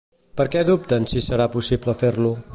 [0.39, 2.35] Per què dubten sobre si serà possible fer-lo?